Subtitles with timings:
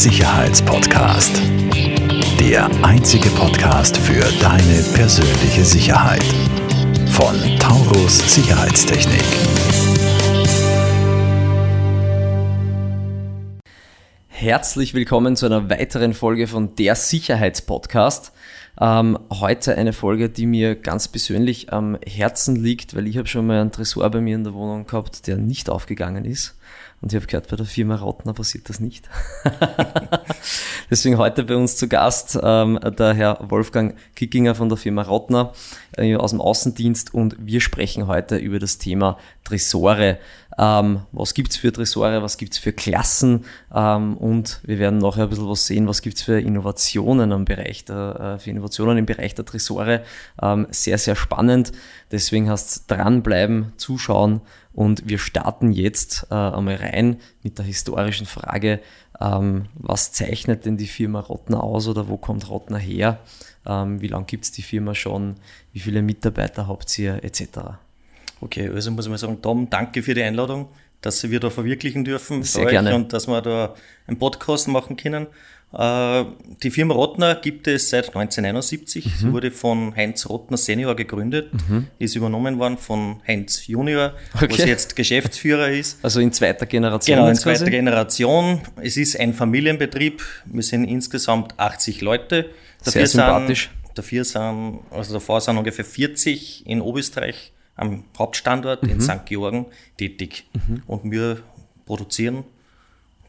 [0.00, 1.42] Sicherheitspodcast.
[2.40, 6.24] Der einzige Podcast für deine persönliche Sicherheit.
[7.10, 9.22] Von Taurus Sicherheitstechnik.
[14.28, 18.32] Herzlich willkommen zu einer weiteren Folge von Der Sicherheitspodcast.
[18.80, 23.46] Ähm, heute eine Folge, die mir ganz persönlich am Herzen liegt, weil ich habe schon
[23.46, 26.56] mal einen Tresor bei mir in der Wohnung gehabt, der nicht aufgegangen ist.
[27.00, 29.08] Und ich habe gehört, bei der Firma Rottner passiert das nicht.
[30.90, 35.52] Deswegen heute bei uns zu Gast ähm, der Herr Wolfgang Kickinger von der Firma Rottner
[35.96, 40.18] äh, aus dem Außendienst und wir sprechen heute über das Thema Tresore.
[40.60, 45.30] Ähm, was gibt's für Tresore, was gibt's für Klassen ähm, und wir werden nachher ein
[45.30, 49.34] bisschen was sehen, was gibt's für Innovationen im Bereich der, äh, für Innovationen im Bereich
[49.34, 50.02] der Tresore.
[50.42, 51.72] Ähm, sehr, sehr spannend.
[52.12, 54.42] Deswegen hast dranbleiben, zuschauen
[54.74, 58.80] und wir starten jetzt äh, einmal rein mit der historischen Frage,
[59.18, 63.20] ähm, was zeichnet denn die Firma Rottner aus oder wo kommt Rottner her?
[63.66, 65.36] Ähm, wie lange gibt es die Firma schon?
[65.72, 67.78] Wie viele Mitarbeiter habt ihr etc.?
[68.40, 70.68] Okay, also muss ich mal sagen, Tom, danke für die Einladung,
[71.00, 72.42] dass wir da verwirklichen dürfen.
[72.42, 72.94] Sehr gerne.
[72.94, 73.74] Und dass wir da
[74.06, 75.26] einen Podcast machen können.
[75.72, 76.24] Äh,
[76.64, 79.32] die Firma Rottner gibt es seit 1971, mhm.
[79.32, 81.86] wurde von Heinz Rottner Senior gegründet, mhm.
[81.98, 84.48] ist übernommen worden von Heinz Junior, okay.
[84.50, 85.98] was jetzt Geschäftsführer ist.
[86.02, 87.16] Also in zweiter Generation.
[87.16, 87.70] Genau, in zweiter quasi?
[87.70, 88.62] Generation.
[88.82, 90.22] Es ist ein Familienbetrieb.
[90.46, 92.50] Wir sind insgesamt 80 Leute.
[92.78, 93.70] Dafür Sehr sympathisch.
[93.84, 98.90] Sind, dafür sind, also davor sind ungefähr 40 in Oberösterreich am Hauptstandort mhm.
[98.90, 99.26] in St.
[99.26, 100.48] Georgen tätig.
[100.52, 100.82] Mhm.
[100.86, 101.42] Und wir
[101.86, 102.44] produzieren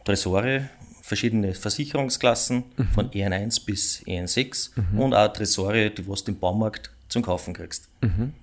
[0.03, 0.69] Tresore
[1.01, 2.87] verschiedene Versicherungsklassen mhm.
[2.89, 4.99] von EN1 bis EN6 mhm.
[4.99, 7.89] und auch Tresore, die du im Baumarkt zum Kaufen kriegst.
[8.01, 8.33] Mhm.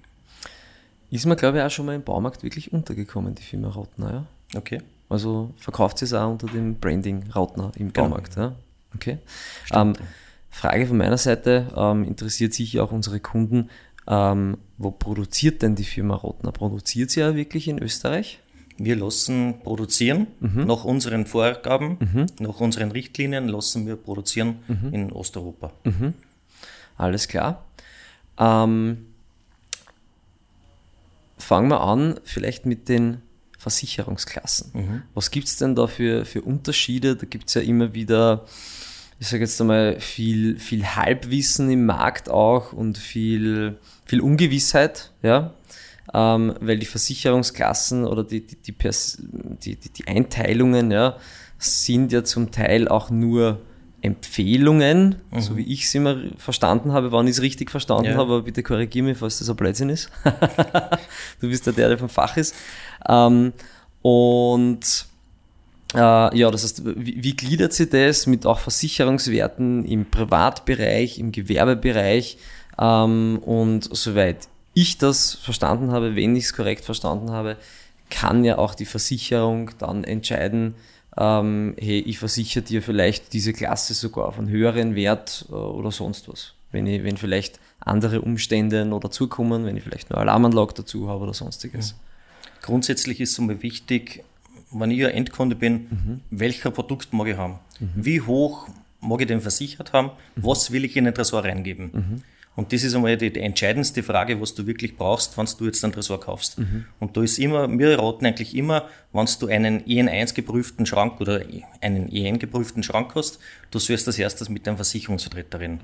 [1.11, 4.59] Ist mir, glaube ich, auch schon mal im Baumarkt wirklich untergekommen, die Firma Rautner, ja?
[4.59, 4.83] Okay.
[5.09, 8.09] Also verkauft sie es auch unter dem Branding Rautner im genau.
[8.09, 8.55] Baumarkt, ja?
[8.95, 9.19] Okay.
[9.73, 9.95] Ähm,
[10.51, 13.71] Frage von meiner Seite, ähm, interessiert sich auch unsere Kunden,
[14.09, 16.51] ähm, wo produziert denn die Firma Rottner?
[16.51, 18.41] Produziert sie ja wirklich in Österreich?
[18.79, 20.65] Wir lassen produzieren mhm.
[20.67, 22.27] nach unseren Vorgaben, mhm.
[22.39, 24.95] nach unseren Richtlinien lassen wir produzieren mhm.
[24.95, 25.73] in Osteuropa.
[25.85, 26.15] Mhm.
[26.97, 27.65] Alles klar.
[28.39, 29.07] Ähm,
[31.39, 33.23] fangen wir an, vielleicht mit den
[33.59, 34.71] Versicherungsklassen.
[34.73, 35.03] Mhm.
[35.13, 37.17] Was gibt es denn da für, für Unterschiede?
[37.17, 38.47] Da gibt es ja immer wieder,
[39.19, 45.13] ich sage jetzt einmal, viel, viel Halbwissen im Markt auch und viel, viel Ungewissheit.
[45.23, 45.55] Ja?
[46.15, 51.17] ähm, weil die Versicherungsklassen oder die, die, die, die, die Einteilungen ja,
[51.59, 53.61] sind ja zum Teil auch nur
[54.01, 55.41] Empfehlungen, mhm.
[55.41, 58.13] so wie ich es immer verstanden habe, wann ich es richtig verstanden ja.
[58.13, 60.09] habe, aber bitte korrigiere mich, falls das ein Blödsinn ist.
[61.41, 62.55] du bist ja der, der vom Fach ist.
[63.09, 63.53] Ähm,
[64.01, 65.07] und
[65.95, 65.99] äh,
[66.39, 72.39] ja, das heißt, wie, gliedert sich das mit auch Versicherungswerten im Privatbereich, im Gewerbebereich
[72.79, 77.57] ähm, und soweit ich das verstanden habe, wenn ich es korrekt verstanden habe,
[78.11, 80.75] kann ja auch die Versicherung dann entscheiden,
[81.17, 85.91] ähm, hey, ich versichere dir vielleicht diese Klasse sogar auf einen höheren Wert äh, oder
[85.91, 86.55] sonst was.
[86.71, 91.25] Wenn, ich, wenn vielleicht andere Umstände noch dazukommen, wenn ich vielleicht eine Alarmanlage dazu habe
[91.25, 91.95] oder sonstiges.
[92.63, 94.25] Grundsätzlich ist es mir wichtig,
[94.71, 96.21] wenn ich ein Endkunde bin, mhm.
[96.31, 97.59] welcher Produkt mag ich haben?
[97.81, 97.89] Mhm.
[97.97, 98.69] Wie hoch
[99.01, 100.11] mag ich den versichert haben?
[100.37, 100.45] Mhm.
[100.45, 102.23] Was will ich in den Tresor reingeben?
[102.57, 105.85] Und das ist einmal die, die, entscheidendste Frage, was du wirklich brauchst, wenn du jetzt
[105.85, 106.59] einen Tresor kaufst.
[106.99, 111.43] Und da ist immer, wir raten eigentlich immer, wenn du einen EN1 geprüften Schrank oder
[111.81, 113.39] einen EN geprüften Schrank hast,
[113.71, 115.79] du sollst das erstes mit deinem Versicherungsvertreter reden.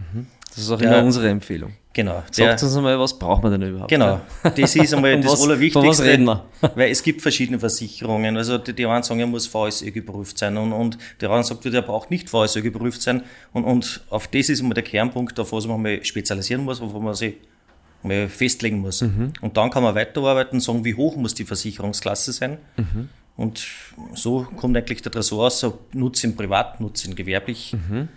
[0.48, 1.74] Das ist auch immer unsere Empfehlung.
[1.94, 2.24] Genau.
[2.30, 3.88] Sagt uns einmal, was braucht man denn überhaupt?
[3.88, 4.20] Genau.
[4.42, 5.88] Das ist einmal das was, Allerwichtigste.
[5.88, 6.44] was reden wir?
[6.74, 8.36] weil es gibt verschiedene Versicherungen.
[8.36, 11.64] Also die, die einen sagen, er muss VSÖ geprüft sein und, und der andere sagt,
[11.64, 13.22] der braucht nicht VSÖ geprüft sein.
[13.52, 16.98] Und, und auf das ist immer der Kernpunkt, auf was man mal spezialisieren muss, wo
[16.98, 17.36] man sich
[18.02, 19.00] mal festlegen muss.
[19.02, 19.32] Mhm.
[19.40, 22.58] Und dann kann man weiterarbeiten und sagen, wie hoch muss die Versicherungsklasse sein.
[22.76, 23.08] Mhm.
[23.36, 23.66] Und
[24.14, 27.72] so kommt eigentlich der Tresor aus, so Nutzen privat, Nutzen gewerblich.
[27.72, 28.08] Mhm.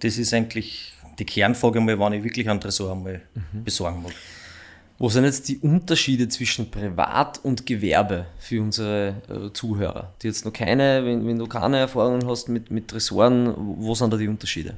[0.00, 3.64] Das ist eigentlich die Kernfrage mal, wann ich wirklich einen Tresor mal mhm.
[3.64, 4.12] besorgen mag.
[4.98, 10.44] Wo sind jetzt die Unterschiede zwischen Privat und Gewerbe für unsere äh, Zuhörer, die jetzt
[10.44, 14.28] noch keine, wenn, wenn, du keine Erfahrungen hast mit, mit Tresoren, wo sind da die
[14.28, 14.76] Unterschiede?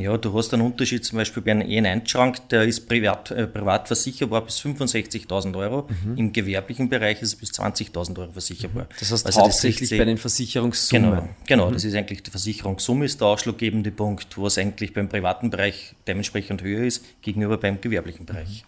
[0.00, 3.86] Ja, du hast einen Unterschied zum Beispiel bei einem E1-Schrank, der ist privat, äh, privat
[3.86, 5.88] versicherbar bis 65.000 Euro.
[5.88, 6.16] Mhm.
[6.16, 8.86] Im gewerblichen Bereich ist es bis 20.000 Euro versicherbar.
[8.98, 11.10] Das heißt also hauptsächlich das bei den Versicherungssummen.
[11.10, 11.74] Genau, genau mhm.
[11.74, 15.94] das ist eigentlich die Versicherungssumme ist der ausschlaggebende Punkt, wo es eigentlich beim privaten Bereich
[16.06, 18.64] dementsprechend höher ist gegenüber beim gewerblichen Bereich.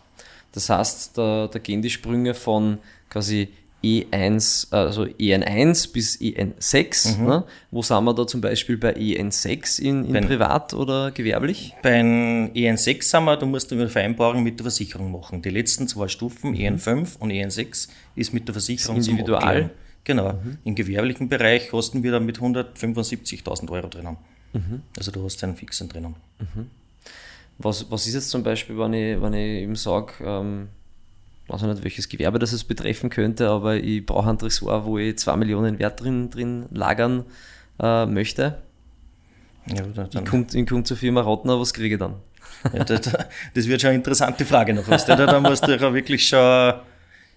[0.53, 3.49] Das heißt, da, da gehen die Sprünge von quasi
[3.83, 7.19] E1, also EN1 bis EN6.
[7.19, 7.27] Mhm.
[7.27, 7.45] Ne?
[7.71, 11.75] Wo sind wir da zum Beispiel bei EN6 in, in privat oder gewerblich?
[11.83, 15.43] Bei EN6 sind wir, da musst du eine Vereinbarung mit der Versicherung machen.
[15.43, 16.57] Die letzten zwei Stufen, mhm.
[16.57, 19.71] EN5 und EN6, ist mit der Versicherung individual.
[20.05, 20.33] Genau.
[20.33, 20.59] Mhm.
[20.65, 24.17] Im gewerblichen Bereich kosten wir da mit 175.000 Euro drinnen.
[24.53, 24.83] Mhm.
[24.97, 26.15] Also du hast einen Fixen drinnen.
[26.39, 26.71] Mhm.
[27.59, 30.69] Was, was ist jetzt zum Beispiel, wenn ich, wenn ich eben sage, ähm,
[31.53, 35.19] weiß nicht, welches Gewerbe das es betreffen könnte, aber ich brauche ein Tresor, wo ich
[35.19, 37.25] 2 Millionen Wert drin, drin lagern
[37.81, 38.59] äh, möchte.
[39.67, 42.15] Ja, dann, ich komme komm zur Firma Rottner, was kriege ich dann?
[42.73, 43.01] Ja, das,
[43.55, 44.87] das, wird schon eine interessante Frage noch.
[44.89, 45.17] Weißt du?
[45.17, 46.75] Da, musst du ja wirklich schon,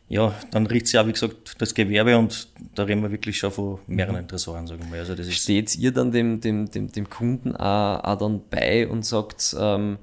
[0.08, 3.52] ja, dann riecht es ja, wie gesagt, das Gewerbe und da reden wir wirklich schon
[3.52, 5.00] von mehreren Tresoren, sagen wir.
[5.00, 9.06] Also das Steht ihr dann dem, dem, dem, dem Kunden auch, auch dann bei und
[9.06, 9.98] sagt, ähm,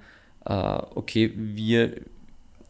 [0.45, 1.95] äh, okay, wir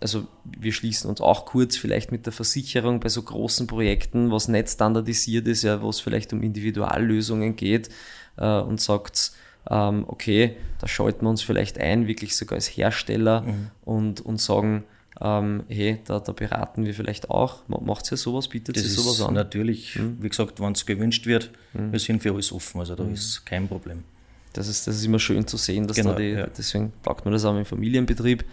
[0.03, 4.49] also wir schließen uns auch kurz vielleicht mit der Versicherung bei so großen Projekten, was
[4.49, 7.89] nicht standardisiert ist, ja, wo es vielleicht um Individuallösungen geht
[8.37, 9.33] äh, und sagt,
[9.71, 13.71] ähm, okay, da schalten wir uns vielleicht ein, wirklich sogar als Hersteller mhm.
[13.85, 14.85] und, und sagen,
[15.21, 17.63] ähm, hey, da, da, beraten wir vielleicht auch.
[17.69, 19.35] Macht ihr sowas, bietet das ihr sowas an?
[19.35, 20.19] Natürlich, mhm.
[20.21, 21.93] wie gesagt, wenn es gewünscht wird, mhm.
[21.93, 23.15] wir sind für alles offen, also da mhm.
[23.15, 24.03] ist kein Problem.
[24.53, 26.47] Das ist, das ist immer schön zu sehen, dass genau, da die, ja.
[26.47, 28.45] deswegen packt man das auch im Familienbetrieb,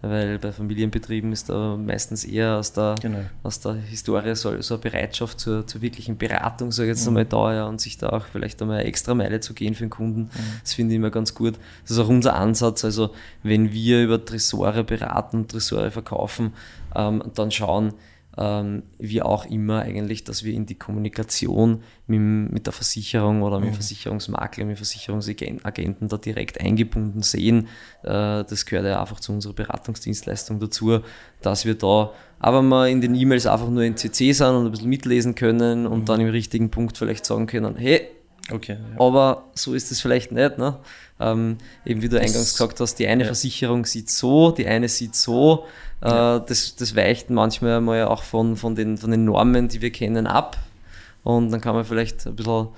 [0.00, 3.18] weil bei Familienbetrieben ist da meistens eher aus der, genau.
[3.42, 7.08] aus der Historie so, so eine Bereitschaft zur, zur wirklichen Beratung, sage ich jetzt mhm.
[7.08, 9.90] einmal da, ja, und sich da auch vielleicht einmal extra Meile zu gehen für den
[9.90, 10.22] Kunden.
[10.22, 10.60] Mhm.
[10.62, 11.54] Das finde ich immer ganz gut.
[11.82, 12.84] Das ist auch unser Ansatz.
[12.84, 13.10] Also,
[13.42, 16.52] wenn wir über Tresore beraten, Tresore verkaufen,
[16.94, 17.94] ähm, dann schauen,
[18.38, 22.20] ähm, wie auch immer eigentlich, dass wir in die Kommunikation mit,
[22.52, 23.74] mit der Versicherung oder mit mhm.
[23.74, 27.66] Versicherungsmakler, mit Versicherungsagenten da direkt eingebunden sehen.
[28.04, 31.00] Äh, das gehört ja einfach zu unserer Beratungsdienstleistung dazu,
[31.42, 34.70] dass wir da aber mal in den E-Mails einfach nur in CC sind und ein
[34.70, 36.04] bisschen mitlesen können und mhm.
[36.04, 38.08] dann im richtigen Punkt vielleicht sagen können, hey,
[38.50, 39.00] okay, ja.
[39.00, 40.58] aber so ist es vielleicht nicht.
[40.58, 40.76] Ne?
[41.20, 43.26] Ähm, eben wie du das, eingangs gesagt hast, die eine ja.
[43.26, 45.66] Versicherung sieht so, die eine sieht so.
[46.00, 49.90] Äh, das, das weicht manchmal mal auch von, von, den, von den Normen, die wir
[49.90, 50.56] kennen, ab.
[51.24, 52.68] Und dann kann man vielleicht ein bisschen,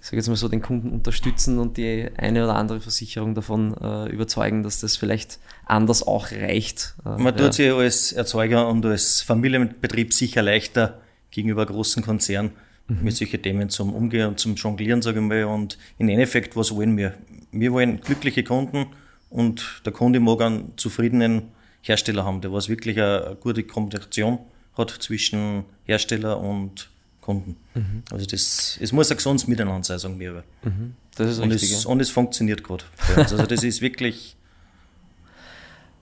[0.00, 3.76] ich sage jetzt mal so, den Kunden unterstützen und die eine oder andere Versicherung davon
[3.80, 6.94] äh, überzeugen, dass das vielleicht anders auch reicht.
[7.04, 11.00] Äh, man tut sich als Erzeuger und als Familienbetrieb sicher leichter
[11.30, 12.52] gegenüber großen Konzernen
[12.88, 13.02] mhm.
[13.02, 15.44] mit solchen Themen zum Umgehen und zum Jonglieren, sage ich mal.
[15.44, 17.14] Und im Endeffekt, was wollen wir?
[17.52, 18.86] Wir wollen glückliche Kunden
[19.30, 21.42] und der Kunde mag einen zufriedenen
[21.82, 24.38] Hersteller haben, der was wirklich eine, gute Kommunikation
[24.76, 26.90] hat zwischen Hersteller und
[27.20, 27.56] Kunden.
[27.74, 28.02] Mhm.
[28.10, 30.44] Also das, es muss ein gesundes Miteinander sein, sagen wir.
[30.62, 30.94] Mhm.
[31.16, 31.72] Das ist und richtig.
[31.72, 31.90] Es, ja.
[31.90, 32.84] Und es funktioniert gerade.
[33.16, 34.36] Also das ist wirklich.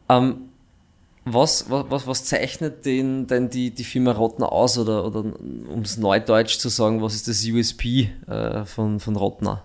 [0.08, 0.36] Um, ähm,
[1.25, 4.76] was, was, was zeichnet denn, denn die, die Firma Rottner aus?
[4.79, 9.62] Oder, oder um es neudeutsch zu sagen, was ist das USP äh, von, von Rottner?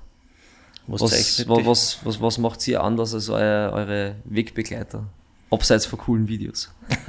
[0.87, 5.05] Was, was, was, was, was, macht sie anders als eure, eure Wegbegleiter?
[5.51, 6.71] Abseits von coolen Videos.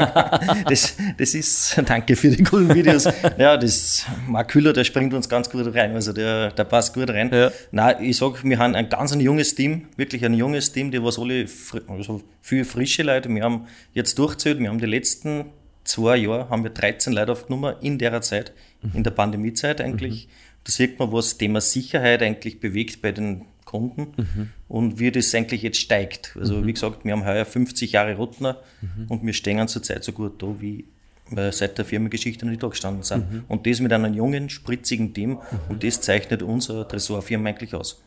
[0.68, 3.04] das, das ist, danke für die coolen Videos.
[3.36, 7.10] Ja, das, Mark Kühler, der springt uns ganz gut rein, also der, der passt gut
[7.10, 7.30] rein.
[7.32, 7.50] Ja.
[7.70, 11.02] Nein, ich sag, wir haben ein ganz ein junges Team, wirklich ein junges Team, die
[11.02, 11.46] was alle,
[11.88, 15.46] also viele frische Leute, wir haben jetzt durchzählt, wir haben die letzten
[15.84, 18.52] zwei Jahre, haben wir 13 Leute aufgenommen in der Zeit,
[18.94, 20.26] in der Pandemiezeit eigentlich.
[20.26, 20.30] Mhm.
[20.64, 24.48] Da sieht man, was das Thema Sicherheit eigentlich bewegt bei den Kunden mhm.
[24.68, 26.36] und wie das eigentlich jetzt steigt.
[26.38, 26.66] Also mhm.
[26.66, 29.06] wie gesagt, wir haben heuer 50 Jahre Rottner mhm.
[29.08, 30.86] und wir stehen zurzeit so gut da, wie
[31.28, 33.30] wir seit der Firmengeschichte noch nicht da gestanden sind.
[33.30, 33.44] Mhm.
[33.46, 38.02] Und das mit einem jungen, spritzigen Team und das zeichnet unsere Tresorfirma eigentlich aus.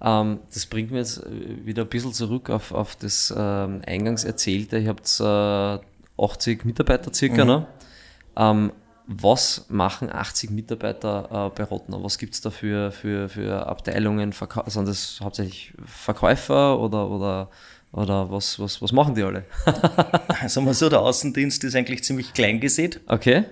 [0.00, 1.22] Ähm, das bringt mir jetzt
[1.64, 4.78] wieder ein bisschen zurück auf, auf das ähm, eingangs erzählte.
[4.78, 5.84] Ihr habt äh,
[6.20, 7.50] 80 Mitarbeiter circa, mhm.
[7.50, 7.66] ne?
[8.36, 8.72] Ähm,
[9.10, 12.04] was machen 80 Mitarbeiter äh, bei Rotner?
[12.04, 14.34] Was gibt es da für, für, für Abteilungen?
[14.34, 17.48] Verka sind das hauptsächlich Verkäufer oder, oder,
[17.90, 19.44] oder was, was, was machen die alle?
[20.46, 23.00] Sagen wir so, der Außendienst ist eigentlich ziemlich klein gesät.
[23.06, 23.44] Okay.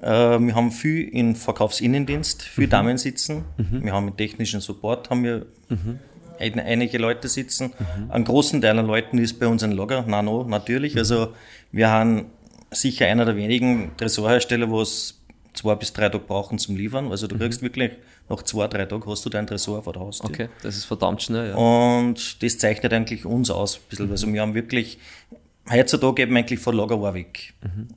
[0.00, 2.70] Äh, wir haben viel in Verkaufsinnendienst, viel mhm.
[2.70, 3.44] Damen sitzen.
[3.58, 3.84] Mhm.
[3.84, 5.98] Wir haben im technischen Support haben wir mhm.
[6.38, 7.74] einige Leute sitzen.
[7.78, 8.10] Mhm.
[8.10, 10.94] Ein großen Teil an Leuten ist bei uns ein Logger, Nano natürlich.
[10.94, 10.98] Mhm.
[10.98, 11.34] Also
[11.72, 12.30] wir haben
[12.74, 15.20] sicher einer der wenigen Tresorhersteller, wo es
[15.54, 17.10] zwei bis drei Tage brauchen zum Liefern.
[17.10, 17.40] Also du mhm.
[17.40, 17.92] kriegst wirklich
[18.28, 20.30] nach zwei, drei Tagen hast du deinen Tresor vor der Haustür.
[20.30, 21.54] Okay, das ist verdammt schnell, ja.
[21.54, 24.06] Und das zeichnet eigentlich uns aus ein bisschen.
[24.06, 24.12] Mhm.
[24.12, 24.98] Also wir haben wirklich,
[25.70, 27.54] heutzutage eben eigentlich von Lagerware weg.
[27.62, 27.88] Mhm.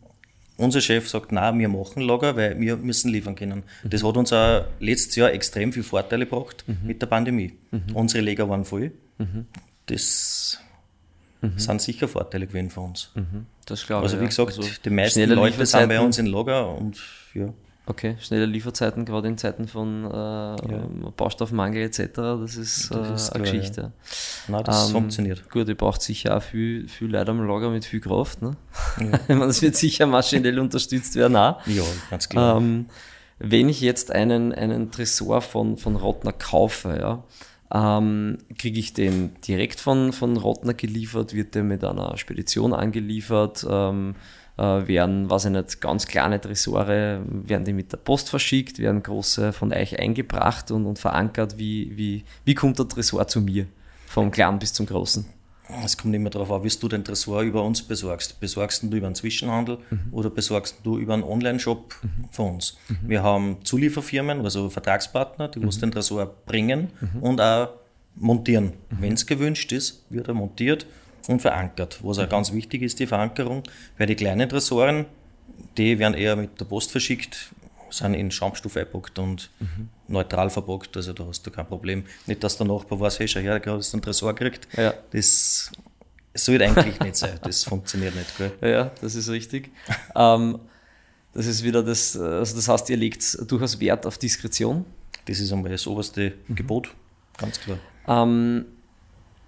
[0.57, 3.63] Unser Chef sagt, nein, wir machen Lager, weil wir müssen liefern können.
[3.84, 3.89] Mhm.
[3.89, 6.77] Das hat uns auch letztes Jahr extrem viele Vorteile gebracht mhm.
[6.86, 7.53] mit der Pandemie.
[7.72, 7.96] Mhm.
[7.96, 8.91] Unsere Lager waren voll.
[9.88, 10.60] Das
[11.41, 11.58] mhm.
[11.58, 13.12] sind sicher Vorteile gewesen für uns.
[13.15, 13.46] Mhm.
[13.65, 14.22] Das glaube also ich.
[14.22, 17.00] wie gesagt, also die meisten Leute sind bei uns in Lager und
[17.34, 17.53] ja.
[17.89, 20.58] Okay, schnelle Lieferzeiten, gerade in Zeiten von äh, ja.
[21.15, 23.82] Baustoffmangel etc., das ist, das ist äh, eine klar, Geschichte.
[23.82, 23.91] Ja.
[24.50, 25.50] Nein, das ähm, funktioniert.
[25.50, 28.41] Gut, ihr braucht sicher auch viel, viel Leute am Lager mit viel Kraft.
[28.41, 28.58] Ne?
[29.00, 29.06] Ja.
[29.22, 31.65] ich meine, das wird sicher maschinell unterstützt werden auch.
[31.65, 32.58] Ja, ganz klar.
[32.58, 32.88] Ähm,
[33.39, 37.24] wenn ich jetzt einen, einen Tresor von, von Rottner kaufe, ja,
[37.74, 43.65] ähm, kriege ich den direkt von, von Rottner geliefert, wird der mit einer Spedition angeliefert,
[43.69, 44.15] ähm,
[44.57, 49.03] äh, werden, was ich nicht, ganz kleine Tresore, werden die mit der Post verschickt, werden
[49.03, 51.57] große von euch eingebracht und, und verankert.
[51.57, 53.67] Wie, wie, wie kommt der Tresor zu mir?
[54.07, 55.37] Vom Kleinen bis zum Großen?
[55.83, 58.39] Es kommt immer darauf an, wie du den Tresor über uns besorgst.
[58.39, 60.13] Besorgst du über einen Zwischenhandel mhm.
[60.13, 62.09] oder besorgst du über einen Online-Shop mhm.
[62.31, 62.77] von uns?
[62.88, 63.09] Mhm.
[63.09, 65.81] Wir haben Zulieferfirmen, also Vertragspartner, die uns mhm.
[65.81, 67.24] den Tresor bringen mhm.
[67.24, 67.69] und auch
[68.15, 68.74] montieren.
[68.89, 69.01] Mhm.
[69.01, 70.86] Wenn es gewünscht ist, wird er montiert
[71.27, 72.00] und verankert.
[72.03, 73.63] Was auch ganz wichtig ist, die Verankerung,
[73.97, 75.05] weil die kleinen Tresoren,
[75.77, 77.51] die werden eher mit der Post verschickt,
[77.89, 79.89] sind in Schaumstoff eingepackt und mhm.
[80.07, 82.05] Neutral verpackt, also da hast du kein Problem.
[82.25, 84.67] Nicht, dass der Nachbar weiß, hey, schau her, der hast einen Tresor gekriegt.
[84.77, 84.93] Ja.
[85.11, 85.71] Das
[86.33, 88.37] sollte eigentlich nicht sein, das funktioniert nicht.
[88.37, 88.51] Gell?
[88.61, 89.71] Ja, das ist richtig.
[90.15, 90.59] ähm,
[91.33, 94.85] das ist wieder das, also das heißt, ihr legt durchaus Wert auf Diskretion.
[95.25, 96.55] Das ist einmal das oberste mhm.
[96.55, 96.89] Gebot,
[97.37, 97.77] ganz klar.
[98.07, 98.65] Ähm,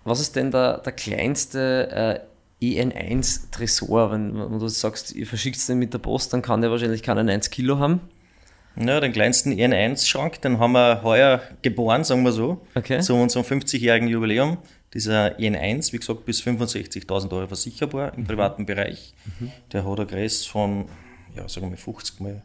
[0.03, 2.25] was ist denn der, der kleinste
[2.61, 4.11] äh, EN1-Tresor?
[4.11, 7.29] Wenn, wenn, du sagst, ihr verschickt den mit der Post, dann kann der wahrscheinlich keinen
[7.29, 8.01] 1 Kilo haben.
[8.75, 13.01] Ja, den kleinsten EN1-Schrank, den haben wir heuer geboren, sagen wir so, okay.
[13.01, 14.57] zu unserem 50-jährigen Jubiläum.
[14.93, 18.27] Dieser EN1, wie gesagt, bis 65.000 Euro versicherbar im mhm.
[18.27, 19.13] privaten Bereich.
[19.39, 19.51] Mhm.
[19.71, 20.85] Der hat eine Größe von,
[21.35, 22.41] ja, sagen wir 50 mal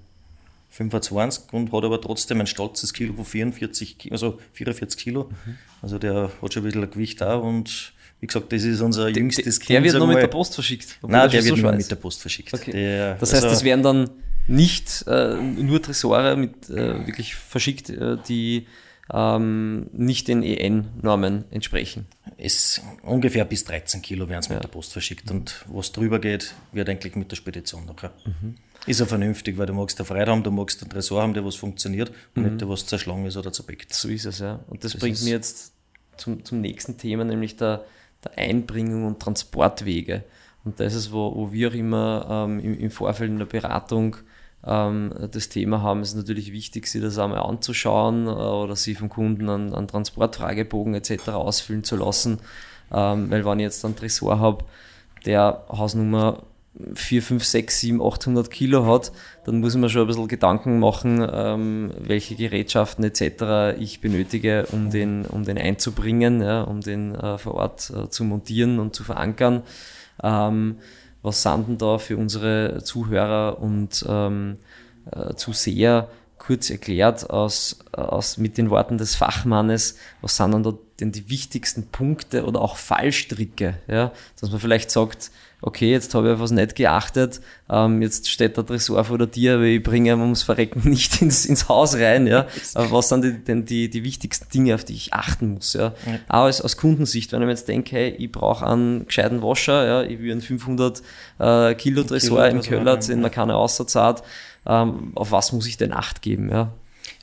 [0.70, 5.30] 25 und hat aber trotzdem ein stolzes Kilo von 44, also 44 Kilo.
[5.44, 5.58] Mhm.
[5.80, 9.04] Also der hat schon ein bisschen ein Gewicht da und wie gesagt, das ist unser
[9.04, 9.70] der, jüngstes Kind.
[9.70, 10.98] Der wird nur mit der Post verschickt?
[11.02, 12.52] Nein, der wird so nur mit der Post verschickt.
[12.52, 12.72] Okay.
[12.72, 14.10] Der, das heißt, also, das wären dann
[14.46, 18.66] nicht äh, nur Tresore mit äh, wirklich verschickt, äh, die
[19.12, 22.06] ähm, nicht den EN-Normen entsprechen.
[22.36, 24.54] Es ungefähr bis 13 Kilo werden es ja.
[24.54, 28.12] mit der Post verschickt und was drüber geht, wird eigentlich mit der Spedition nachher.
[28.24, 28.56] Mhm.
[28.86, 31.44] Ist ja vernünftig, weil du magst eine Freude haben, du magst einen Tresor haben, der
[31.44, 32.48] was funktioniert und mhm.
[32.50, 33.94] nicht der was zerschlagen ist oder zerbeckt.
[33.94, 34.60] So ist es, ja.
[34.68, 35.72] Und das, das bringt mir jetzt
[36.16, 37.84] zum, zum nächsten Thema, nämlich der,
[38.24, 40.24] der Einbringung und Transportwege.
[40.64, 44.16] Und das ist, wo, wo wir auch immer ähm, im, im Vorfeld in der Beratung
[45.30, 49.48] das Thema haben, ist natürlich wichtig, sich das einmal anzuschauen äh, oder sich vom Kunden
[49.48, 51.28] einen, einen Transportfragebogen etc.
[51.28, 52.38] ausfüllen zu lassen.
[52.92, 54.64] Ähm, weil wenn ich jetzt einen Tresor habe,
[55.26, 56.42] der Hausnummer
[56.94, 59.12] 4, 5, 6, 7, 800 Kilo hat,
[59.44, 63.78] dann muss ich mir schon ein bisschen Gedanken machen, ähm, welche Gerätschaften etc.
[63.78, 68.24] ich benötige, um den, um den einzubringen, ja, um den äh, vor Ort äh, zu
[68.24, 69.62] montieren und zu verankern.
[71.24, 74.58] Was sind denn da für unsere Zuhörer und ähm,
[75.10, 80.74] äh, Zuseher kurz erklärt aus, aus, mit den Worten des Fachmannes, was sind denn da
[81.00, 85.30] denn die wichtigsten Punkte oder auch Fallstricke, ja, dass man vielleicht sagt,
[85.64, 87.40] okay, jetzt habe ich auf was nicht geachtet,
[87.70, 91.22] ähm, jetzt steht der Tresor vor der Tür, aber ich bringe ihn ums Verrecken nicht
[91.22, 92.46] ins, ins Haus rein, ja.
[92.74, 95.94] Aber was sind die, denn die, die wichtigsten Dinge, auf die ich achten muss, ja.
[96.06, 96.18] ja.
[96.28, 99.86] Auch als, aus Kundensicht, wenn ich mir jetzt denke, hey, ich brauche einen gescheiten Wascher,
[99.86, 101.02] ja, ich will einen 500
[101.38, 104.22] äh, Kilo Tresor im Köller, den man keine Außerzahlt,
[104.66, 106.72] ähm, auf was muss ich denn Acht geben, ja.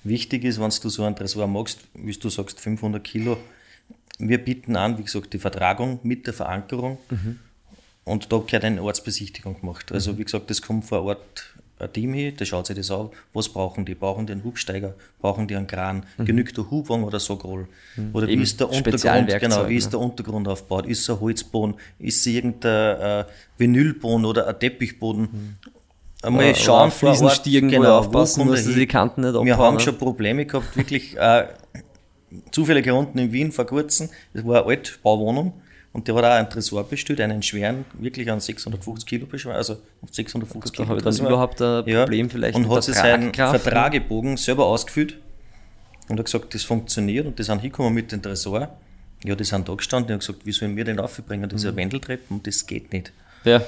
[0.04, 3.38] Wichtig ist, wenn du so einen Tresor magst, wie du sagst, 500 Kilo,
[4.18, 6.98] wir bieten an, wie gesagt, die Vertragung mit der Verankerung.
[7.10, 7.40] Mhm
[8.04, 9.92] und da gehört eine Ortsbesichtigung gemacht.
[9.92, 10.18] Also mhm.
[10.18, 13.50] wie gesagt, das kommt vor Ort ein Team hin, der schaut sich das an, was
[13.50, 13.96] brauchen die?
[13.96, 14.94] Brauchen die einen Hubsteiger?
[15.20, 16.06] Brauchen die einen Kran?
[16.18, 16.26] Mhm.
[16.26, 17.68] Genügt der Hubwagen oder Sogroll?
[17.96, 18.10] Mhm.
[18.14, 19.40] Oder wie ist der Untergrund?
[19.40, 20.86] Genau, wie ist der Untergrund aufgebaut?
[20.86, 21.76] Ist es ein Holzboden?
[22.00, 23.26] Ist es irgendein äh,
[23.58, 25.22] Vinylboden oder ein Teppichboden?
[25.22, 25.56] Mhm.
[26.24, 29.46] Einmal oder, schauen oder vor Ort, genau, aufpassen, dass die Kanten nicht abbauen.
[29.48, 31.48] Wir haben schon Probleme gehabt, wirklich äh,
[32.52, 35.54] zufällig unten in Wien vor kurzem, das war eine Altbauwohnung,
[35.94, 39.78] und der hat auch einen Tresor bestellt, einen schweren, wirklich an 650 Kilo beschwert, also
[40.10, 40.86] 650 Kilo.
[40.86, 41.28] Da habe ich dann Tresor.
[41.28, 42.32] überhaupt ein Problem ja.
[42.32, 45.18] vielleicht Und hat sich seinen Vertragebogen selber ausgefüllt
[46.08, 48.70] und hat gesagt, das funktioniert und die sind hingekommen mit dem Tresor.
[49.24, 51.50] Ja, die sind da gestanden und haben gesagt, wie sollen wir den aufbringen?
[51.50, 51.78] Das ist eine mhm.
[51.78, 53.12] Wendeltreppe und das geht nicht.
[53.44, 53.62] Ja.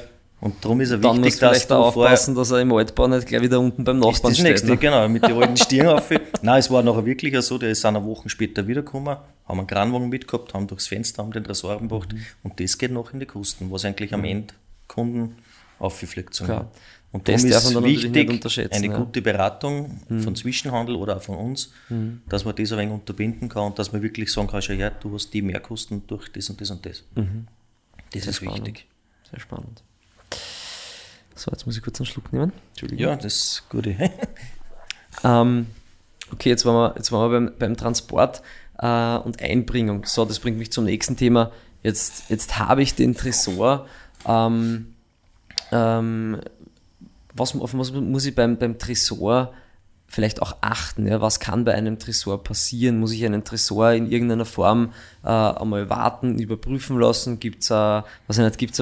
[0.44, 3.42] Und darum ist er Dann wichtig, dass du aufpassen, dass er im Altbau nicht gleich
[3.42, 4.46] wieder unten beim Nachbarn ist das steht.
[4.46, 4.78] Nächste, ne?
[4.78, 6.10] Genau, mit den alten Stirn auf.
[6.42, 9.16] Nein, es war nachher wirklich so, der ist eine Woche später wiedergekommen,
[9.46, 12.26] haben einen Kranwagen mitgehabt, haben durchs Fenster haben den Tresor gebracht mhm.
[12.44, 14.26] und das geht noch in die Kosten, was eigentlich am mhm.
[14.26, 14.54] Ende
[14.88, 15.36] Kunden
[15.80, 16.34] auffliegt.
[16.34, 16.72] Klar.
[17.12, 18.98] Und das ist wichtig, eine ja.
[18.98, 20.22] gute Beratung mhm.
[20.22, 22.22] von Zwischenhandel oder auch von uns, mhm.
[22.28, 25.14] dass man das ein wenig unterbinden kann und dass man wirklich sagen kann, ja, du
[25.14, 27.04] hast die Mehrkosten durch das und das und das.
[27.14, 27.48] Mhm.
[28.12, 28.66] Das Sehr ist spannend.
[28.66, 28.88] wichtig.
[29.30, 29.84] Sehr spannend.
[31.36, 32.52] So, jetzt muss ich kurz einen Schluck nehmen.
[32.72, 33.06] Entschuldigung.
[33.06, 33.88] Ja, das ist gut.
[35.24, 35.68] Ähm,
[36.32, 38.42] okay, jetzt waren wir, jetzt waren wir beim, beim Transport
[38.84, 40.06] äh, und Einbringung.
[40.06, 41.52] So, das bringt mich zum nächsten Thema.
[41.82, 43.88] Jetzt, jetzt habe ich den Tresor.
[44.28, 44.94] Ähm,
[45.72, 46.40] ähm,
[47.34, 49.54] was, auf was muss ich beim, beim Tresor
[50.08, 51.08] vielleicht auch achten?
[51.08, 51.22] Ja?
[51.22, 53.00] Was kann bei einem Tresor passieren?
[53.00, 57.40] Muss ich einen Tresor in irgendeiner Form äh, einmal warten, überprüfen lassen?
[57.40, 58.04] Gibt es ein,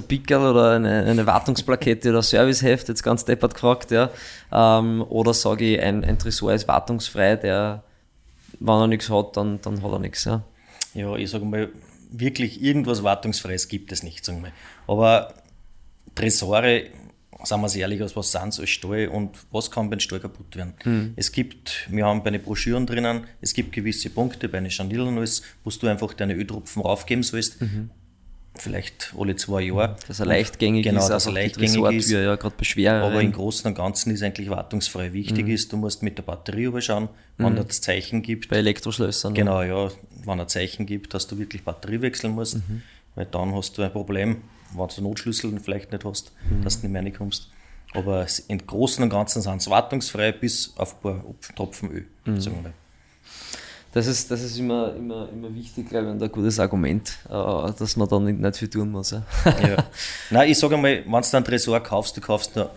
[0.07, 2.89] Pickel oder eine, eine Wartungsplakette oder Serviceheft?
[2.89, 4.09] Jetzt ganz deppert gefragt, ja.
[4.51, 7.83] Ähm, oder sage ich, ein, ein Tresor ist wartungsfrei, der,
[8.59, 10.25] wenn er nichts hat, dann, dann hat er nichts.
[10.25, 10.43] Ja?
[10.93, 11.69] Ja, ich sage mal,
[12.11, 14.51] wirklich irgendwas Wartungsfreies gibt es nicht, sagen wir.
[14.87, 15.33] Aber
[16.15, 16.87] Tresore,
[17.43, 20.55] sagen wir es ehrlich, aus was sind als Stall und was kann beim Stall kaputt
[20.55, 20.73] werden?
[21.15, 25.07] Es gibt, wir haben bei den Broschüren drinnen, es gibt gewisse Punkte bei den Scharnieren
[25.07, 27.57] und alles, wo du einfach deine Öltropfen raufgeben sollst.
[28.55, 29.95] Vielleicht alle zwei Jahre.
[30.07, 32.11] Dass er leichtgängig Genau, ist, dass er einfach die leichtgängig Tresortür, ist.
[32.11, 33.11] ja, gerade bei schwereren.
[33.11, 35.13] Aber im Großen und Ganzen ist eigentlich wartungsfrei.
[35.13, 38.49] Wichtig ist, du musst mit der Batterie überschauen, wenn es Zeichen gibt.
[38.49, 39.33] bei Elektroschlössern.
[39.33, 39.89] Genau, ja,
[40.25, 42.57] wenn er Zeichen gibt, dass du wirklich Batterie wechseln musst,
[43.15, 44.41] weil dann hast du ein Problem,
[44.75, 47.49] wenn du Notschlüssel vielleicht nicht hast, dass du nicht mehr reinkommst.
[47.93, 51.23] Aber im Großen und Ganzen sind es wartungsfrei bis auf ein paar
[51.55, 52.05] Tropfen Öl.
[52.25, 52.73] Mal.
[53.93, 57.31] Das ist, das ist immer, immer, immer wichtig, glaube ich, und ein gutes Argument, äh,
[57.77, 59.11] dass man da nicht, nicht viel tun muss.
[59.11, 59.23] Ja.
[59.45, 59.83] Ja.
[60.29, 62.69] Nein, ich sage einmal, wenn du einen Tresor kaufst, du kaufst nur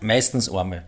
[0.00, 0.84] meistens einmal.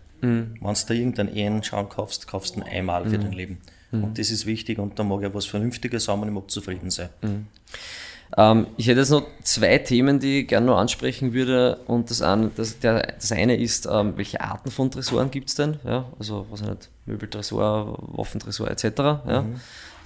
[0.61, 3.57] Wenn du da irgendeinen Ehenschaum kaufst, kaufst du ihn einmal für dein Leben.
[3.91, 6.89] Und das ist wichtig und da mag ich was Vernünftiges haben und ich mag zufrieden
[6.91, 7.09] sein.
[8.37, 11.79] Ähm, ich hätte jetzt noch zwei Themen, die ich gerne noch ansprechen würde.
[11.87, 15.55] Und das eine, das, der, das eine ist, ähm, welche Arten von Tresoren gibt es
[15.55, 15.77] denn?
[15.83, 18.85] Ja, also, was nicht, Möbeltresor, Waffentresor etc.
[18.97, 19.45] Ja.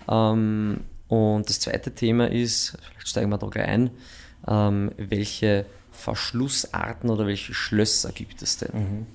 [0.09, 3.91] Ähm, und das zweite Thema ist, vielleicht steigen wir da gleich ein,
[4.47, 9.05] ähm, welche Verschlussarten oder welche Schlösser gibt es denn?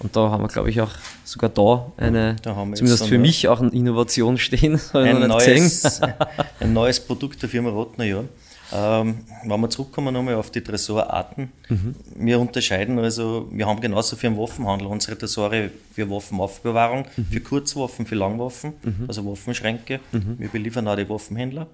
[0.00, 0.92] Und da haben wir, glaube ich, auch
[1.24, 4.80] sogar da eine, Da zumindest für mich auch eine Innovation stehen.
[4.92, 6.00] Ein neues,
[6.60, 8.24] ein neues Produkt der Firma Rottner, ja.
[8.72, 11.94] Ähm, wenn wir zurückkommen nochmal auf die Tresorarten, Mhm.
[12.16, 17.24] wir unterscheiden also, wir haben genauso für den Waffenhandel unsere Tresore für Waffenaufbewahrung, Mhm.
[17.30, 18.74] für Kurzwaffen, für Langwaffen,
[19.06, 20.00] also Waffenschränke.
[20.12, 20.36] Mhm.
[20.38, 21.66] Wir beliefern auch die Waffenhändler.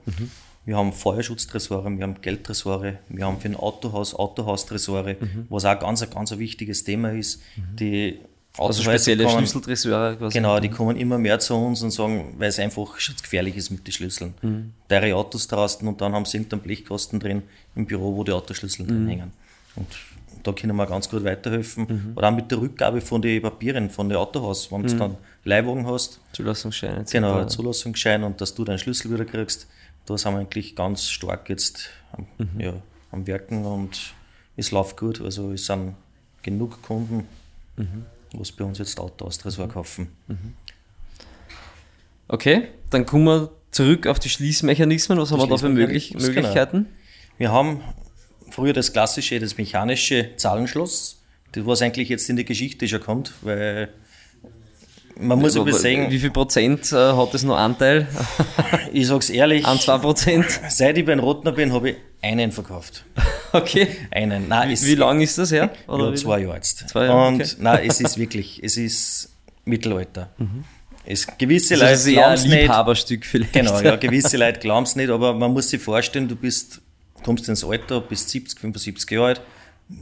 [0.67, 5.47] Wir haben Feuerschutztresore, wir haben Geldtresore, wir haben für ein Autohaus Autohaustresore, Mhm.
[5.51, 7.43] was auch ganz, ein ganz ein wichtiges Thema ist.
[7.79, 8.19] Die
[8.57, 10.39] Also spezielle kommen- Schlüsseltresore quasi.
[10.39, 13.87] Genau, die kommen immer mehr zu uns und sagen, weil es einfach gefährlich ist mit
[13.87, 14.35] den Schlüsseln.
[14.43, 14.73] Mhm.
[14.89, 17.43] Teure Autos draußen und dann haben sie irgendeinen Blechkasten drin
[17.75, 18.89] im Büro, wo die Autoschlüssel Mhm.
[18.89, 19.33] drin hängen.
[19.75, 19.89] Und
[20.45, 21.87] da können wir ganz gut weiterhelfen.
[21.89, 22.13] Mhm.
[22.17, 24.71] Oder auch mit der Rückgabe von den Papieren, von den Autohaus.
[24.71, 27.11] Wenn du dann Leihwagen hast, Zulassungsschein etc.
[27.13, 29.67] genau, Zulassungsschein und dass du deinen Schlüssel wieder kriegst,
[30.07, 32.61] da sind wir eigentlich ganz stark jetzt am, Mhm.
[32.61, 32.73] ja,
[33.11, 34.15] am Werken und
[34.57, 35.21] es läuft gut.
[35.21, 35.95] Also es sind
[36.43, 37.27] genug Kunden,
[37.77, 38.05] Mhm.
[38.39, 40.09] Was bei uns jetzt Auto aus Tresor kaufen.
[42.29, 45.19] Okay, dann kommen wir zurück auf die Schließmechanismen.
[45.19, 46.25] Was haben wir da für möglich genau.
[46.25, 46.87] Möglichkeiten?
[47.39, 47.81] Wir haben
[48.51, 53.33] früher das klassische, das mechanische Zahlenschloss, das was eigentlich jetzt in die Geschichte schon kommt,
[53.43, 53.89] weil
[55.19, 58.09] man muss aber sagen, Wie viel Prozent äh, hat das noch Anteil?
[58.93, 60.47] ich sag's ehrlich, Ein, zwei Prozent?
[60.69, 63.05] seit ich bei den Rotner bin, habe ich einen verkauft.
[63.55, 63.89] Okay.
[64.11, 64.49] Einen.
[64.49, 65.71] Nein, es, Wie lange ist das her?
[65.89, 66.89] Ja, wie- zwei Jahre jetzt.
[66.89, 67.51] Zwei Jahre, Und okay.
[67.59, 69.31] nein, es ist wirklich, es ist
[69.65, 70.31] Mittelalter.
[71.07, 72.63] Es, gewisse Das Leute ist eher ein nicht.
[72.63, 73.53] Liebhaberstück vielleicht.
[73.53, 76.81] Genau, ja, gewisse Leute glauben es nicht, aber man muss sich vorstellen, du bist,
[77.23, 79.41] kommst ins Alter, bist 70, 75 Jahre alt,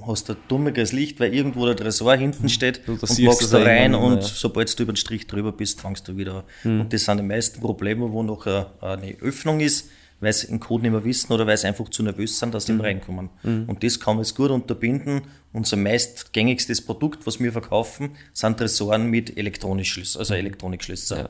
[0.07, 3.65] hast ein dummiges Licht, weil irgendwo der Tresor hinten steht Du, und machst da ja
[3.65, 4.23] rein und ja.
[4.23, 6.43] sobald du über den Strich drüber bist, fangst du wieder an.
[6.63, 6.81] Mhm.
[6.83, 9.89] Und das sind die meisten Probleme, wo noch eine, eine Öffnung ist,
[10.23, 12.65] weil sie den Code nicht mehr wissen oder weil sie einfach zu nervös sind, dass
[12.67, 12.81] sie Mhm.
[12.81, 13.29] reinkommen.
[13.43, 15.23] Und das kann man jetzt gut unterbinden.
[15.53, 21.19] Unser meistgängigstes Produkt, was wir verkaufen, sind Tresoren mit Elektronikschlüssel, also Elektronikschlösser.
[21.19, 21.29] Ja.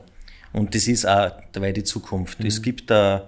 [0.53, 2.39] Und das ist auch dabei die Zukunft.
[2.39, 2.45] Mhm.
[2.45, 3.27] Es gibt da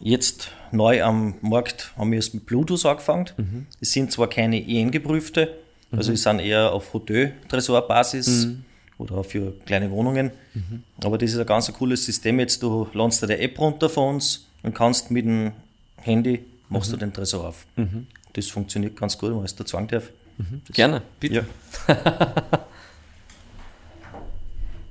[0.00, 3.30] jetzt neu am Markt, haben wir jetzt mit Bluetooth angefangen.
[3.36, 3.66] Mhm.
[3.80, 5.56] Es sind zwar keine EN-geprüfte,
[5.92, 8.64] also es sind eher auf Hotel-Tresorbasis Mhm.
[8.98, 10.30] oder für kleine Wohnungen.
[11.02, 12.38] Aber das ist ein ganz cooles System.
[12.40, 15.52] Jetzt du ladst dir die App runter von uns und kannst mit dem
[15.96, 16.94] Handy machst Mhm.
[16.94, 17.66] du den Tresor auf.
[18.32, 20.10] Das funktioniert ganz gut, wenn man es da zwang darf.
[20.72, 21.46] Gerne, bitte.
[21.86, 21.94] Ja.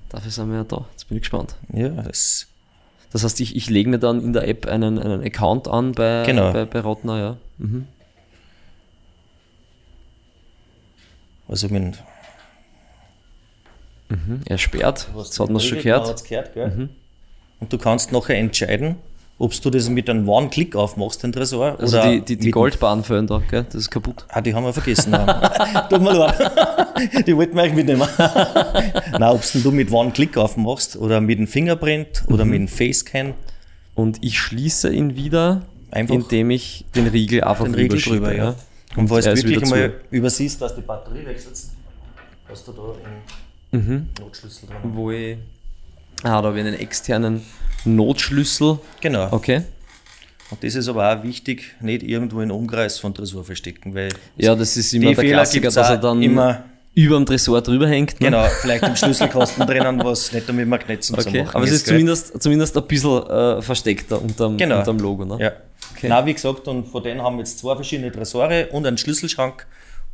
[0.09, 0.85] Dafür sind wir ja da.
[0.91, 1.55] Jetzt bin ich gespannt.
[1.73, 2.47] ja, das
[3.11, 6.23] Das heißt, ich, ich lege mir dann in der App einen, einen Account an bei,
[6.25, 6.53] Genau.
[6.53, 7.37] bei, bei Rotner, ja.
[7.57, 7.87] Mhm.
[11.47, 11.97] also mit
[14.45, 16.07] Er sperrt, das hat man schon gehört.
[16.07, 16.89] hat's gehört gell?
[17.59, 18.95] Und du kannst nachher entscheiden,
[19.43, 21.77] ob du das mit einem One-Click aufmachst, den Tresor.
[21.79, 23.63] Also oder die, die, die Goldbahnföhn da, gell?
[23.65, 24.25] Das ist kaputt.
[24.29, 25.11] Ah, die haben wir vergessen.
[25.89, 26.51] Tut mir leid.
[27.27, 28.07] Die wollten wir eigentlich mitnehmen.
[29.11, 32.33] Nein, ob du mit One-Click aufmachst oder mit dem Fingerprint Mhm.
[32.33, 33.33] oder mit dem Facescan.
[33.95, 38.55] Und ich schließe ihn wieder, Einfach indem ich den Riegel einfach den Riegel drüber, ja.
[38.95, 41.71] Und falls er du wirklich einmal übersiehst, dass die Batterie wechselst,
[42.49, 44.09] hast du da einen Mhm.
[44.19, 44.77] Notschlüssel drin.
[44.93, 45.37] Wo ich.
[46.23, 47.41] Ah, da habe ich einen externen
[47.85, 48.79] Notschlüssel.
[49.01, 49.27] Genau.
[49.31, 49.63] Okay.
[50.49, 54.55] Und das ist aber auch wichtig, nicht irgendwo in Umkreis von Tresor verstecken, weil Ja,
[54.55, 58.19] das ist immer der Fehler Klassiker, dass er dann immer, über dem Tresor drüber hängt.
[58.21, 58.27] Ne?
[58.27, 61.85] genau, vielleicht im Schlüsselkasten drinnen, was nicht mit Magnetzen zu Okay, machen aber es ist
[61.85, 61.93] gell?
[61.95, 64.79] zumindest, zumindest ein bisschen äh, versteckter unterm, Genau.
[64.79, 65.25] unterm Logo.
[65.25, 65.37] Ne?
[65.43, 65.51] Ja.
[65.95, 66.07] Okay.
[66.07, 69.65] Na, wie gesagt, und von denen haben wir jetzt zwei verschiedene Tresore und einen Schlüsselschrank.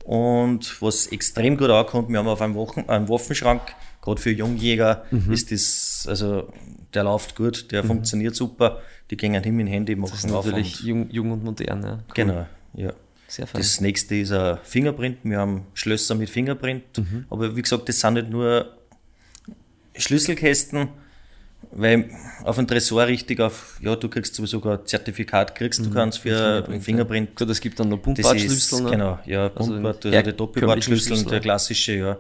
[0.05, 3.61] Und was extrem gut ankommt, wir haben auf einem, Wochen, einem Waffenschrank,
[4.01, 5.31] gerade für Jungjäger, Mhm.
[5.33, 6.51] ist das, also
[6.93, 8.79] der läuft gut, der funktioniert super.
[9.11, 11.83] Die gehen hin mit dem Handy, machen Das ist natürlich jung, jung und modern.
[11.83, 11.91] Ja.
[11.93, 12.01] Cool.
[12.15, 12.93] Genau, ja.
[13.27, 13.61] Sehr fein.
[13.61, 15.17] Das nächste ist ein Fingerprint.
[15.23, 16.83] Wir haben Schlösser mit Fingerprint.
[16.97, 17.25] Mhm.
[17.29, 18.73] Aber wie gesagt, das sind nicht nur
[19.95, 20.89] Schlüsselkästen,
[21.71, 22.09] weil
[22.43, 26.19] auf ein Tresor richtig auf, ja, du kriegst sowieso sogar ein Zertifikat, kriegst du kannst
[26.19, 27.35] für ein Fingerprint.
[27.35, 28.81] Gut, es gibt dann noch Das ist, Buntbartschlüssel.
[28.83, 28.89] Ne?
[28.91, 32.17] genau, ja, Also Buntbart, den also der Doppelbartschlüssel, der klassische, ja.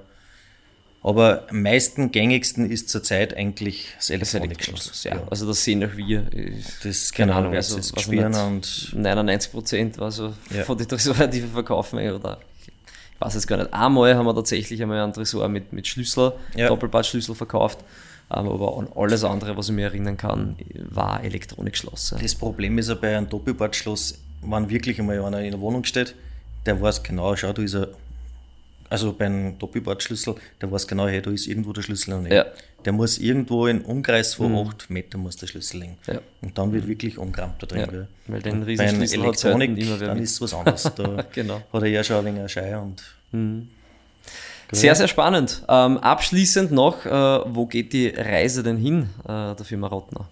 [1.01, 4.85] Aber am meisten gängigsten ist zurzeit eigentlich das Elektronikschloss.
[4.87, 5.23] Elektroschloss, ja.
[5.29, 6.31] Also das sehen auch wir.
[6.33, 10.63] Ist, Das, keine Ahnung, also, weiß spielen und 99 Prozent also Ja.
[10.63, 12.39] von den Tresoren, die wir verkaufen, oder
[13.15, 13.73] ich weiß es gar nicht.
[13.73, 16.67] Einmal haben wir tatsächlich einmal einen Tresor mit, mit Schlüssel, Ja.
[16.67, 17.79] Doppelbartschlüssel verkauft.
[18.31, 20.55] Ähm, Aber an alles andere, was ich mir erinnern kann,
[20.89, 22.11] war Elektronikschloss.
[22.11, 22.17] Ja.
[22.21, 26.13] Das Problem ist ja bei einem Doppelbordschloss, wenn wirklich einmal einer in der Wohnung steht,
[26.65, 27.87] der weiß genau, schau, da ist er,
[28.89, 32.33] also beim Doppelbordschlüssel, der weiß genau, hey, da ist irgendwo der Schlüssel noch nicht.
[32.33, 32.45] Ja.
[32.85, 35.97] Der muss irgendwo in Umkreis von 8 Metern muss der Schlüssel liegen.
[36.07, 36.21] Ja.
[36.41, 37.87] Und dann wird wirklich umgerammt da drin.
[37.91, 40.83] Ja, weil den bei selten Elektronik, wer dann ist es was anderes.
[40.95, 41.61] Da Genau.
[41.73, 43.03] hat er ja schon ein wenig eine Schei und
[44.71, 45.63] Sehr, sehr spannend.
[45.67, 50.29] Ähm, abschließend noch, äh, wo geht die Reise denn hin, äh, der Firma Rottner?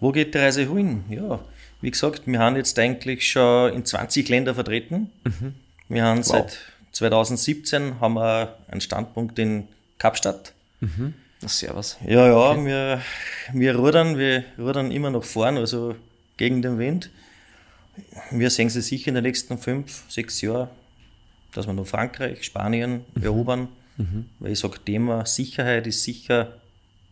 [0.00, 1.04] Wo geht die Reise hin?
[1.10, 1.40] Ja,
[1.80, 5.10] wie gesagt, wir haben jetzt eigentlich schon in 20 Länder vertreten.
[5.88, 6.58] Wir haben seit
[6.94, 10.52] 2017 haben wir einen Standpunkt in Kapstadt.
[11.40, 11.98] Na, Servus.
[12.06, 13.02] Ja, ja, wir,
[13.52, 15.94] wir rudern, wir rudern immer noch vorn, also
[16.36, 17.10] gegen den Wind.
[18.30, 20.68] Wir sehen sie sicher in den nächsten fünf, sechs Jahren,
[21.52, 23.68] dass wir noch Frankreich, Spanien erobern.
[24.40, 26.54] Weil ich sage, Thema Sicherheit ist sicher,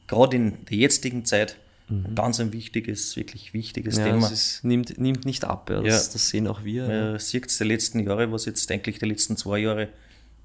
[0.08, 1.56] gerade in der jetzigen Zeit,
[1.92, 4.26] ein ganz ein wichtiges, wirklich wichtiges Ja, Thema.
[4.26, 5.80] es ist, nimmt, nimmt nicht ab, ja.
[5.82, 6.12] Das, Ja.
[6.12, 6.82] das sehen auch wir.
[6.88, 7.10] ja.
[7.12, 9.88] Man sieht es die letzten Jahre, was jetzt eigentlich die letzten zwei Jahre,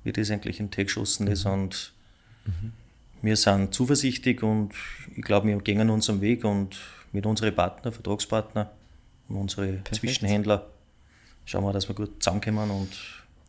[0.04, 1.46] wie das eigentlich in Tee geschossen ist.
[1.46, 1.94] Und
[3.22, 4.74] wir sind zuversichtlich und
[5.16, 6.78] ich glaube, wir gehen unseren Weg und
[7.12, 8.72] mit unseren Partner, Vertragspartner
[9.30, 10.68] und unsere Zwischenhändler
[11.46, 12.90] schauen wir, dass wir gut zusammenkommen und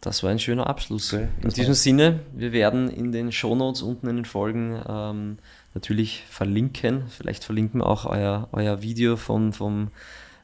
[0.01, 1.13] Das war ein schöner Abschluss.
[1.13, 1.83] Okay, in diesem war's.
[1.83, 5.39] Sinne, wir werden in den Shownotes unten in den Folgen ähm,
[5.75, 7.05] natürlich verlinken.
[7.09, 9.91] Vielleicht verlinken wir auch euer, euer Video vom, vom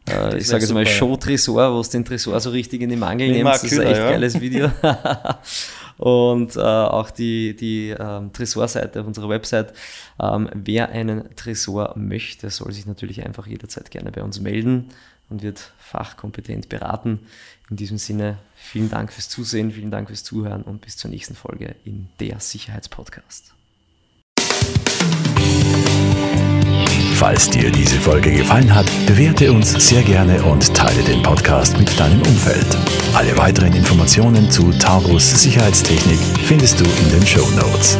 [0.08, 0.86] äh, ich sage jetzt mal.
[0.86, 3.48] Show-Tresor, wo es den Tresor so richtig in die Mangel nimmt.
[3.48, 4.10] Das ist ein echt ja.
[4.10, 4.70] geiles Video.
[5.96, 9.72] Und äh, auch die, die ähm, Tresorseite auf unserer Website.
[10.20, 14.88] Ähm, wer einen Tresor möchte, soll sich natürlich einfach jederzeit gerne bei uns melden
[15.30, 17.20] und wird fachkompetent beraten.
[17.70, 21.34] In diesem Sinne, vielen Dank fürs Zusehen, vielen Dank fürs Zuhören und bis zur nächsten
[21.34, 23.54] Folge in der Sicherheitspodcast.
[27.14, 31.98] Falls dir diese Folge gefallen hat, bewerte uns sehr gerne und teile den Podcast mit
[31.98, 32.76] deinem Umfeld.
[33.14, 37.96] Alle weiteren Informationen zu Taurus Sicherheitstechnik findest du in den Show Notes.